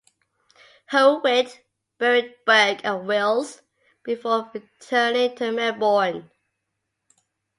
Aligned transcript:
Howitt 0.87 1.63
buried 1.99 2.33
Burke 2.43 2.83
and 2.83 3.05
Wills 3.07 3.61
before 4.03 4.49
returning 4.51 5.35
to 5.35 5.51
Melbourne. 5.51 6.31